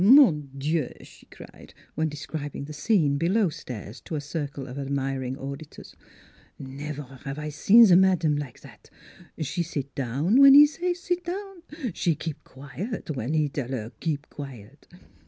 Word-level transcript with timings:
"Mon 0.03 0.49
dieu!" 0.57 0.91
slie 1.01 1.29
cried, 1.29 1.75
when 1.93 2.09
describ 2.09 2.55
ing 2.55 2.65
the 2.65 2.73
scene 2.73 3.19
below 3.19 3.49
stairs 3.49 4.01
to 4.01 4.15
a 4.15 4.19
circle 4.19 4.65
of 4.67 4.79
admiring 4.79 5.37
auditors." 5.37 5.95
Nevaire 6.59 7.19
have 7.23 7.37
I 7.37 7.49
seen 7.49 7.85
ze 7.85 7.93
madame 7.93 8.35
like 8.35 8.57
zat. 8.57 8.89
She 9.37 9.61
sit 9.61 9.93
down 9.93 10.39
when 10.41 10.55
he 10.55 10.65
say,' 10.65 10.95
Sit 10.95 11.23
down'; 11.25 11.61
she 11.93 12.15
keep 12.15 12.43
quiet 12.43 13.11
when 13.11 13.35
he 13.35 13.47
tell 13.47 13.69
her' 13.69 13.91
Keep 13.99 14.31
quiet.' 14.31 14.87